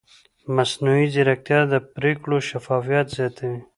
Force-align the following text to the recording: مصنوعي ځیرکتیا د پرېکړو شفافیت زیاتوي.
مصنوعي 0.55 1.05
ځیرکتیا 1.13 1.59
د 1.71 1.73
پرېکړو 1.95 2.37
شفافیت 2.49 3.07
زیاتوي. 3.17 3.59